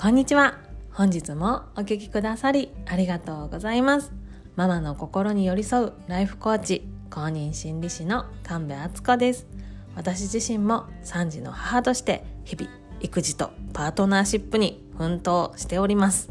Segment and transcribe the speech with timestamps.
[0.00, 0.58] こんにちは。
[0.92, 4.14] 本日もお聞きくださりありがとうございます。
[4.56, 9.46] ママの心に寄り添うライフコーチ公認心理師の神戸敦子です。
[9.94, 12.70] 私自身も3児の母として日々
[13.00, 16.30] 育児とパートナーシップに奮闘しております。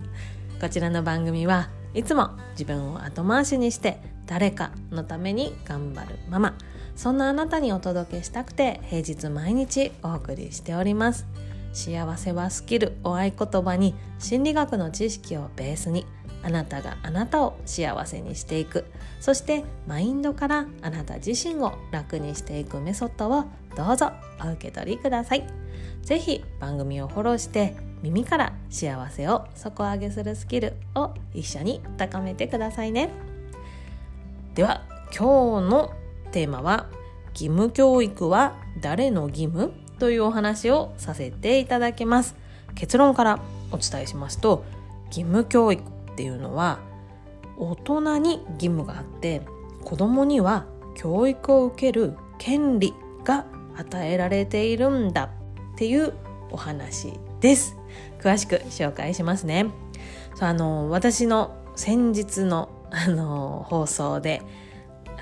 [0.60, 6.58] こちらの番組はいつも自分を後回しにして誰かのために頑張るママ。
[6.96, 11.28] そんなあなたにお届けしたくて平日毎日お送りしております。
[11.74, 16.06] 幸せはスキルを合言葉に心理学の知識をベースに
[16.42, 18.86] あなたがあなたを幸せにしていく。
[19.20, 24.12] そしてマインドからあなた自身を楽にしていくメソッドをどうぞ
[24.44, 25.46] お受け取りください。
[26.04, 33.10] 是非番組をフォローして耳から幸せを底上げするスキルを一緒に高めてくださいね。
[34.56, 34.84] では
[35.16, 35.94] 今日の
[36.32, 36.88] テーマは
[37.34, 39.74] 義務教育は誰の義務？
[40.00, 42.36] というお話をさせていただきます。
[42.76, 43.40] 結論から
[43.72, 44.64] お伝えしますと
[45.08, 46.80] 義務教育っていうのは
[47.58, 49.42] 大人に義務があって
[49.84, 55.30] 子供には教育を受ける権利が与えられているんだ
[55.74, 56.14] っていう
[56.52, 57.76] お話です。
[58.22, 59.68] 詳しく紹介しますね。
[60.40, 64.42] あの私の先日のあの放送で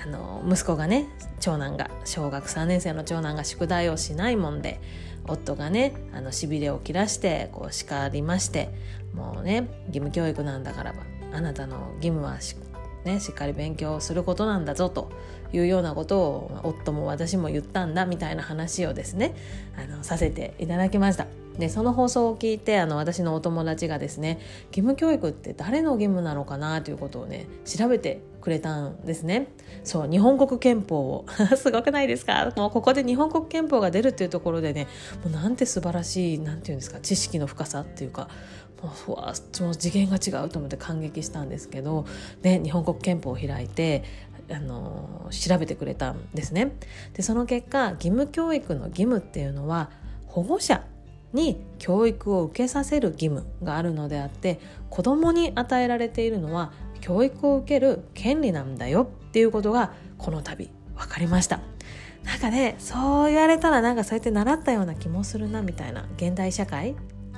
[0.02, 1.06] あの息子がね
[1.40, 4.80] 長男が小学3年生の長男が宿題をしないもんで
[5.24, 8.70] 夫がねあのしびれを切らしてこう叱りまして
[9.14, 11.00] もうね義務教育なんだからば
[11.32, 12.56] あなたの義務はし,、
[13.04, 15.10] ね、しっかり勉強することなんだぞと
[15.52, 19.34] いうようなことを夫も私も言ったんだみたいな話をですね
[19.76, 21.26] あのさせていただきました。
[21.58, 29.48] でその放送を聞いてあの私のお友達がですね義務教育って誰の義務なのかなということをね調べてくれたんですね。
[29.84, 31.26] そう日本国憲法を。
[31.56, 32.52] すごくないですか？
[32.56, 34.86] もうここで日本国憲法が出るっていうところでね
[35.24, 38.28] もうなんて素晴らしいなんていうんですか知識の深さっていうか
[38.82, 42.06] もうわその次元が違うと思って感激したんですけど、
[42.42, 44.04] ね、日本国憲法を開いて
[44.50, 46.72] あの調べてくれたんですね。
[47.14, 49.90] でその結果義務教育の義務っていうのは
[50.26, 50.84] 保護者
[51.32, 61.60] に教育を受けさせる義務があるのであって子どもに与えられているのは教育を受ける権利なんだよっていうことがこの度分かりました。
[62.24, 66.94] なんかねそう言われたらなんかそうやって習ったような気もするなみたいな現代社会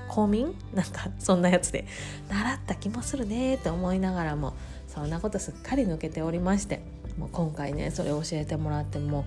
[0.08, 0.54] 公民？
[0.74, 1.86] なんかそんなやつで。
[2.28, 4.54] 習った気もするねって思いながらも
[4.88, 6.82] そんなことすっかり抜けておりまして
[7.16, 9.24] もう今回ねそれを教えてもらっても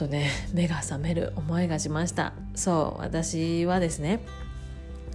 [0.00, 4.20] とね目が覚める思いがしましたそう私はですね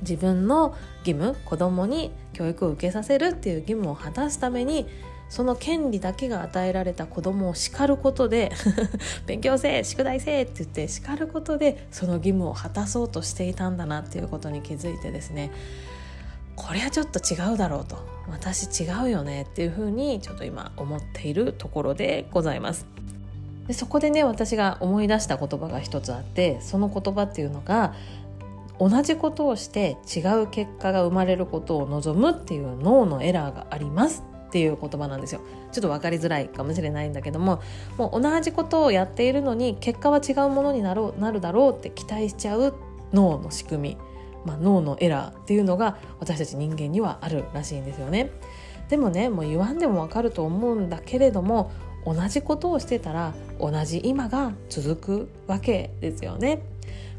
[0.02, 0.76] 自分の
[1.06, 4.86] 義務子供に教育を受けさせるっていう義務を果たすために
[5.28, 8.52] その権利だけが与えられた子供を叱ることで
[9.26, 15.52] 勉強せえ宿題せえって言って叱ることでその義務を果たそうとしていたんだなっていうことに気づいてですね
[16.56, 17.98] これはちょっと違うだろうと
[18.30, 22.86] 私違うよねっていうふうにちょっと今思っているところでございます。
[23.68, 27.94] でそこでね私が思い出した言葉が一つあってその言葉っていうのが
[28.80, 37.62] 同じことをして違う結果が生まれることを望むっていう脳のエラーがありますっていう言葉なんですよちょっと分かりづらいかもしれないんだけども
[37.98, 42.74] もう同じことをやっているのに結果は違うものになろうなるだろうって期待しちゃう
[43.14, 43.98] 脳の仕組み、
[44.46, 48.32] まあ、脳のエラーっていうのが私たち人間にはあるらしいんですよね。
[48.90, 51.72] でもねもう言わんでもわかると思うんだけれども
[52.06, 56.62] 同じことをしてたら同じ今が続くわけですよね。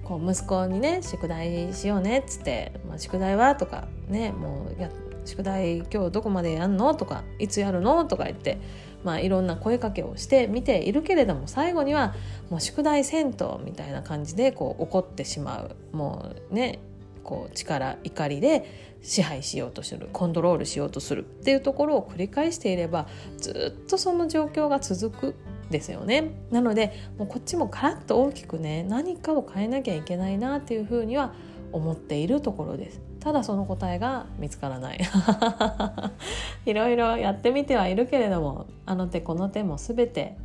[0.05, 4.89] こう息子にね宿題しようねっつって「まあ、宿題は?」とかねもうや
[5.25, 6.95] 宿題今日どこまでやんの？
[6.95, 8.05] とかいつやるの？
[8.05, 8.59] とか言って
[9.03, 12.15] まあいろんな声かけをして見ているけれども最後には
[12.51, 16.79] もう宿題せんとみたいな感じでこう怒ってしまうもうね
[17.27, 20.09] こう力怒りで支配しようとする。
[20.13, 25.35] コントロールしようとするっていうところを繰り返していればずっとその状況が続く
[25.69, 26.31] ですよね。
[26.53, 31.35] なのでもうこっちもカラッと大きくね何かを変えなきゃいけないなっていうふうには
[31.73, 33.01] 思っているところです。
[33.19, 35.01] ただその答えが見つからない。
[36.65, 40.37] いろいろやってみてはいるけれどもあの手この手も全て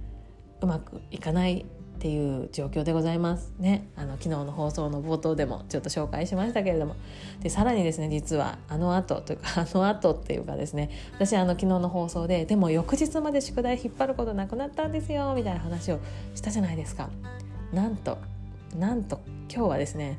[0.61, 1.63] うまくいかない
[2.01, 3.53] っていう状況でございます。
[3.59, 3.87] ね。
[3.95, 6.95] あの昨日の放送の冒頭でもちょっと紹介しましたけれども。
[7.43, 10.89] でさらにですね実はあの後というか あの後っていうかですね。
[11.13, 15.99] 私あの昨日の放送ででも翌日まで宿題引っ張ることなくなったんですよみたいな話を
[16.33, 17.11] したじゃないですか。
[17.71, 18.17] なんと
[18.75, 20.17] なんと今日はですね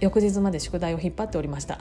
[0.00, 1.78] 翌日まで宿題を引っ張っておりました。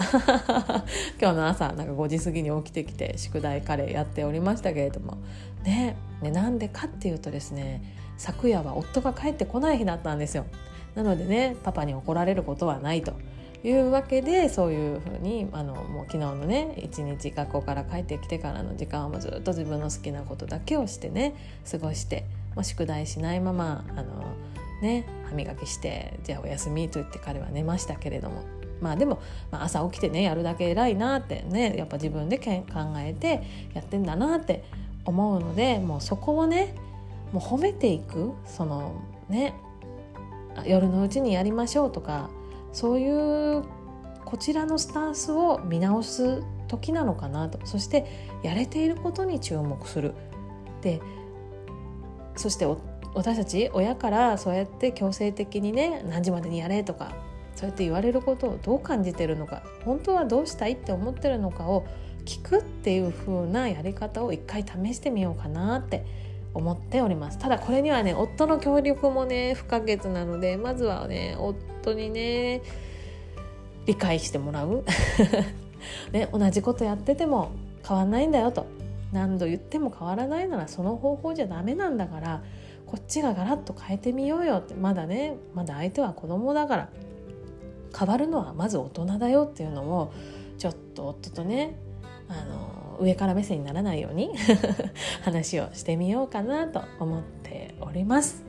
[1.19, 5.17] 今日の朝なんか5時過ぎに起きてきて宿題カレーやっておりましたけれども。
[5.65, 5.97] ね。
[6.21, 10.45] ねなんでかっていうとですね昨夜は夫が帰ってこない日だったんですよ
[10.93, 13.13] なのでねパパに怒られることはないと
[13.63, 21.33] いうわけでそういうふうにあのもう昨日のね一日学校から帰ってきてからの時間はずっと自分の好きなことだけをしてね
[21.69, 22.25] 過ごして
[22.55, 24.35] もう宿題しないままあの、
[24.81, 28.43] ね、歯磨きしてじゃあお休みと言って彼は寝ましたけれども。
[28.81, 32.63] まあでも、まあ、朝起きてねやるだけ偉いなってねやっぱ自分で考
[32.95, 33.43] えて
[33.73, 34.63] やってんだなって
[35.03, 36.75] 思うのでもうそこをね
[37.31, 39.53] もう褒めていくそのね
[40.65, 42.29] 夜のうちにやりましょうとか
[42.73, 43.63] そういう
[44.25, 47.59] こちらのスタンスを見直す時なのかなと。
[47.65, 48.05] そして
[48.43, 50.13] やれていることに注目する。
[50.81, 51.01] で
[52.35, 52.65] そして
[53.15, 57.11] 私たち親からそうやって強制的にね何時までにやれとか
[57.55, 61.85] そうやって言われることをどう感じてるのか本当はどうしたいって思ってるのかを
[62.23, 66.05] 聞くっていう風なやり方を一回試してみようかなって
[66.53, 67.37] 思っております。
[67.37, 72.61] ただこれにはね夫の協力もね不可欠なのでまずはね夫にね
[73.85, 74.83] 理解してもらう。
[76.11, 77.51] ね、同じことやってても
[77.87, 78.65] 変わんないんだよと。
[79.11, 82.43] 何度言っても変わらないならその方法じゃダメなんだから
[82.85, 84.73] こっちがガラッと変えてみようよって。
[84.75, 86.89] まだねまだ相手は子供だから。
[87.97, 90.13] 変わるのはまず大人だよっていうのを
[90.57, 91.75] ちょっと夫とね
[92.27, 94.31] あの上から目線にならないように
[95.23, 98.43] 話をしてみようかなと思っております。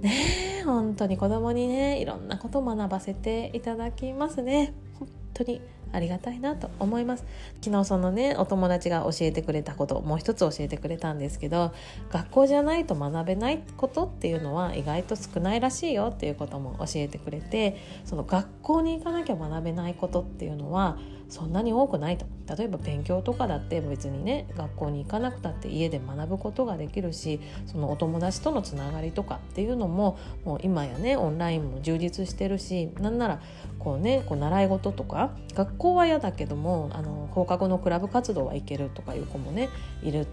[0.00, 0.12] ね
[0.60, 4.72] え本当に子供にねいろんなことを学ばせていただきますね。
[4.98, 5.60] 本当に
[5.92, 7.24] ありがたいなと思います
[7.62, 11.72] 昨日そのねお友達が教えてくれたこともう一つ教えてくれたんですけど
[12.10, 20.98] 学校じゃないと学べないことっていうのは意外と少ないらしいよっていうことも教えてくれてその学校に行かなきゃ学べないことっていうのは
[21.30, 22.26] そんなに多くないと。
[22.56, 33.40] 例えば勉強とかだって別にね学校に行かなくたって家で学ぶことができるしそのお友達とのつながりとかっていうのももう今やねオンラインも充実してるしなんなら
[33.78, 39.68] こうねこう習い事とか学校は嫌だけどもあの放課後のクラブ活動は行けるとかいう子もね
[40.02, 40.26] いる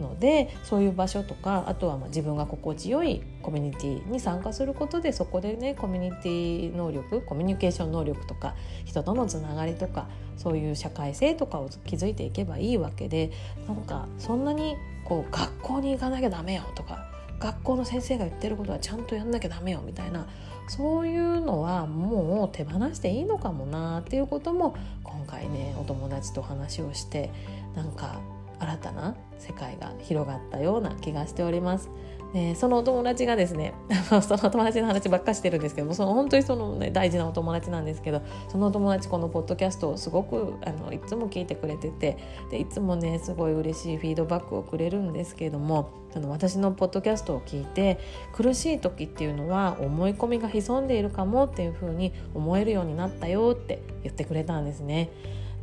[0.00, 8.54] のでそういう場所とかあとはまあ自分が心地よいコミュニティに参加することでそこでねコミュニティ能力コミュニケーション能力とか
[8.84, 13.30] 人とのつながりとかそういう社会性とかを築いていけばいいわけで
[13.68, 20.26] なんかそんなにこう学校に行かなきゃダメよとか学校の先生が言ってることはちゃんとやんなきゃダメよみたいな
[20.68, 27.30] そういうのはもう手放していいのかもなっていうことも今回ねお友達と話をして
[27.76, 28.20] なんか
[28.64, 31.90] 新たな世界が広がったような気がしております。
[32.34, 33.74] でそのお友達がですね
[34.10, 42.18] その友達の話ばっかしてるんですけどもその本当にその、ね、大事なお友達なんですけどそのお友達このポッドキャストをすごくあのいつも聞いてくれてて
[42.50, 48.00] でいつもねすごい嬉しいフィードバックをくれるんですけれどもあの私のポッドキャストを聞いて
[48.32, 55.10] 苦しい時っていうのは思い込みが潜んでいるかもっていうふうに思えるようになったよって言ってくれたんですね。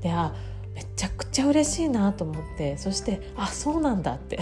[0.02, 0.34] であ
[0.76, 4.40] めちゃくちゃ嬉しいなと思ってそしてあそうなんだって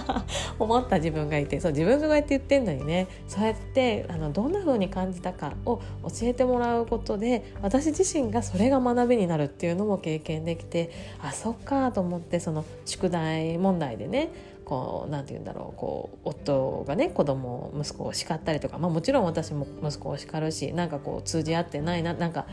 [0.58, 5.82] 思った自分がいてそう自分がこうやって言ってんのにねそうやってあのどんな風に感じたかを教
[6.22, 10.90] えてもらうことで私自身がそれが学びになるっていうのも経験できて
[11.22, 14.30] あそっかと思ってその宿題問題でね
[14.64, 22.46] こうなんて言うんだろうこう夫がね子供息子を叱ったりとか、まあ、もちろん私も息子を叱るしなんかこう通じ合ってないななんか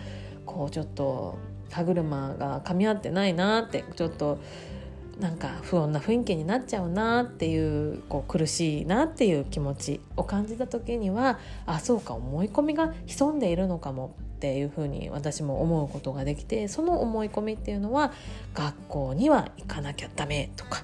[0.45, 1.39] こうちょっと
[1.71, 4.39] 歯車が噛み合ってないなってちょっと
[5.19, 18.11] なんか不穏な雰囲気になっちゃうなっていうこう苦しいなっていう気持ちを感じた時にはあそうか思い込みが潜んでいるのかもっていうふうに私も思うことができてその思い込みっていうのは
[18.53, 20.83] 学校には行かなきゃダメとか。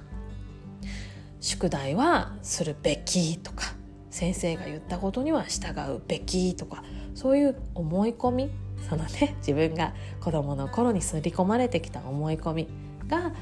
[1.41, 3.73] 宿題はするべきとか
[4.09, 6.83] 先生が言ったことには従うべきとか
[7.15, 8.49] そういう思い込み
[8.87, 12.67] そのね自分が子どもの頃に刷り込まれてきた思い込み
[13.07, 13.33] が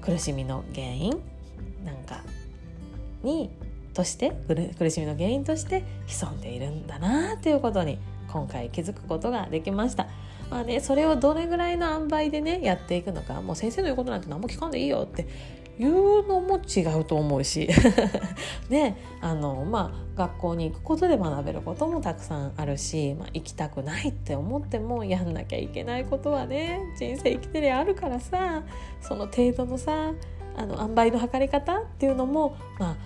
[0.00, 1.10] 苦しみの原因
[1.84, 2.22] なんか
[3.22, 3.50] に
[3.94, 4.32] として
[4.78, 10.06] 苦しみの原因として潜んでいるんだなということに今回気づくことができました。
[10.50, 15.26] まあね、それをどれぐらいの塩梅でねやっていくのかもう先生の言うことなんて何も聞かんでいいよって
[15.78, 17.68] いうのも違うと思うし。
[18.68, 28.62] ねあのまあ学校に行くことで学べることもたくさんあるし、まあ、行きたくないって思ってもやんなきゃいけないことはね人生生きてりゃあるからさ
[29.00, 30.12] その程度のさ
[30.56, 32.96] あの塩梅の測り方っていうのもまあ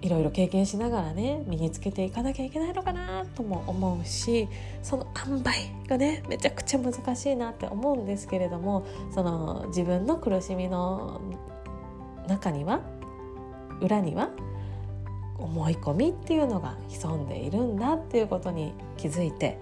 [0.00, 4.48] いろいろ経験しながらね身につけていかなきゃいけないのかなとも思うし
[4.82, 5.52] その塩梅
[5.88, 11.20] がねめちゃくちゃ難しいなって思うんですけれどもその自分の苦しみの
[12.28, 12.80] 中には
[13.80, 14.30] 裏には
[15.38, 19.58] 思い込みっていうのが潜んでいるんだっていうことに気づいて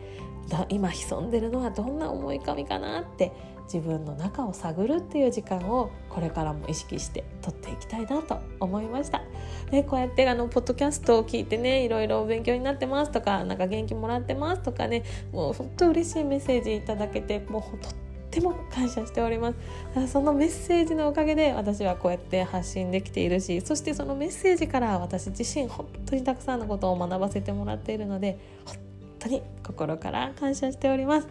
[0.68, 3.32] 今潜んでるのはどんな思い込みかなって
[3.64, 9.22] 自分の中を探るっていう時間をこれからも意識して取っていきたいなと思いました。
[9.70, 18.05] でこうやってあのポッドキャストを聞いてねいろいろ勉強になってますとかなんか元気もらってますとかねもう本当嬉しいメッセージいただけてもうとって
[18.40, 19.52] も感謝しておりま
[19.94, 28.76] すそのメッセージのおかげで私はこうやって発信できているしそしてそのメッセージから私自身本当にたくさんのことを学ばせてもらっているので本
[29.18, 31.28] 当に心から感謝しております。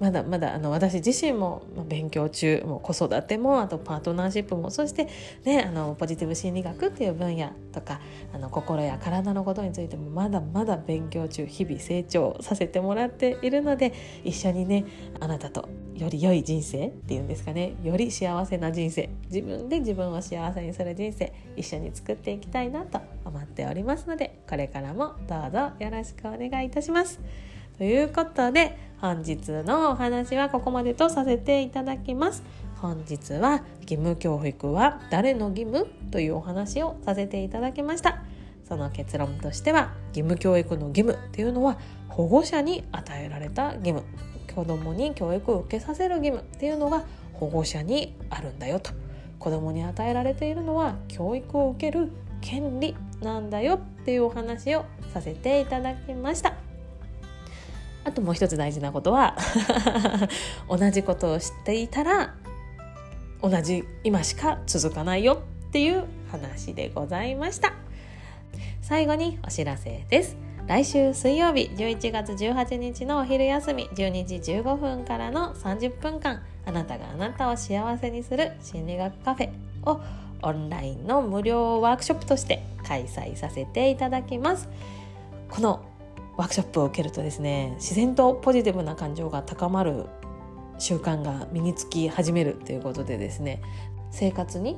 [0.00, 5.08] まだまだあの私自身も勉強中も子育てもあとパートナーシップもそして、
[5.44, 8.00] ね、あのポジティブ心理学っていう分野とか
[8.32, 13.92] あの心や体のことについてもまだまだ勉強中日々成長させてもらっているので
[14.24, 14.84] 一緒にね
[15.18, 17.74] あなたとより良い人生っていうんですかね。
[17.82, 19.10] より幸せな人生。
[19.30, 21.32] 自分で自分を幸せにする人生。
[21.56, 27.20] 一緒に作っていきたいなと思っておりますのでこれからもどうぞよろしくお願いいたします。
[27.76, 32.42] ということで本日のお話はここまでとさせていただきます。
[32.76, 38.22] 本日は義務教育は誰の義務というお話をさせていただきました。
[38.68, 41.78] その結論としては義務教育の義務っていうのは
[42.08, 44.02] 保護者に与えられた義務。
[44.58, 48.90] 子供に教育を受けさせる義務っていうのが保護者にあるんだよと。
[49.38, 52.10] 子供に与えられているのは教育を受ける
[52.40, 54.84] 権利なんだよっていうお話を
[55.14, 56.54] させていただきました。
[58.02, 59.36] あともう一つ大事なことは
[60.68, 62.34] 同じことを知っていたら
[63.40, 65.34] 同じ今しか続かないよ
[65.68, 67.74] っていう話でございました。
[68.82, 70.47] 最後にお知らせです。
[70.68, 79.50] 来週水曜日11月18日のお昼休み12時15分からの30分間あなたがあなたを幸せにする心理学カフェ
[79.86, 80.02] を
[80.42, 84.68] オンラインの無料ワークショップとして開催させていただきます。
[85.48, 85.82] この
[86.36, 90.04] ワークショップを受けるとですね自然とポジティブな感情が高まる
[90.78, 93.62] 習慣が身につき始めるということでですね
[94.10, 94.76] 生活に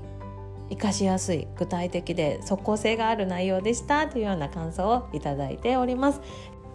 [0.70, 6.20] 生かしやすい具体的で即効性がある内容でしたというような感想をいただいております。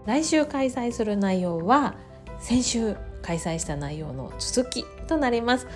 [0.05, 1.95] 来週開催する内容は
[2.39, 5.67] 先週開催した内容の続きとなります。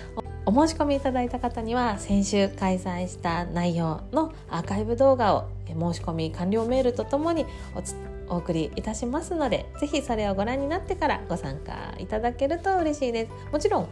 [0.46, 13.32] お申し込みいただいた方には先週開催した内容のアーカイブ動画を申し込み完了メールとともにおお送りいたしますので是非それをご覧になってからご参加いただけると嬉しいです。
[13.52, 13.88] もちろん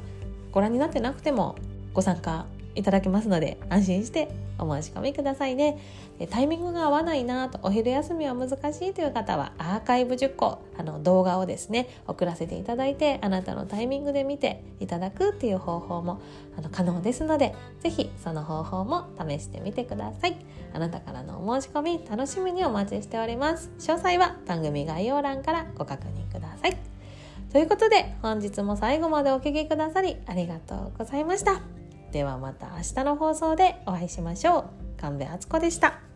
[0.53, 1.57] ご覧になってなくても
[1.93, 2.47] ご参加
[2.79, 5.79] いただけますので安心してお申し込みくださいね。
[6.31, 16.21] タイミングが合わないなとお昼休みは難しいという方はアーカイブ10個あの動画をですね送らせていただいてあなたのタイミングで見ていただくっていう方法も
[16.57, 20.37] あの可能ですので是非その方法も試してみてください。
[20.73, 23.71] あなたからのお申し込み楽しみにお待ちしております。
[23.79, 26.77] 詳細は番組概要欄からご確認ください。
[27.53, 31.78] ということで本日も最後までお聴きくださりありがとうございました。
[32.13, 35.01] ではまた明日の放送でお会いしましょう。
[35.01, 36.08] 神戸敦子でした。